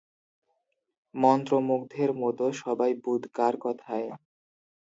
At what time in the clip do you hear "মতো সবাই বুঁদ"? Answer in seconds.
2.21-3.23